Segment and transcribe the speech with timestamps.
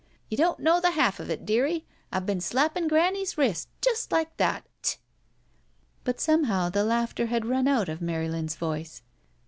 [0.31, 1.85] ''You don't know the half of it, dearie.
[2.11, 4.65] I've been slapping granny's wrist, just like that.
[4.81, 5.01] Ts s st!"
[6.03, 9.03] But somehow the laughter had nm out of Mary lin's voice.